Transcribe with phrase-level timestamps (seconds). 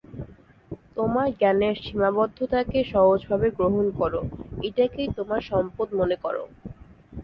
[0.97, 4.21] তোমার জ্ঞানের সীমাবদ্ধতাকে সহজভাবে গ্রহণ করো,
[4.61, 6.43] এটাকেই তোমার সম্পদ মনে করো।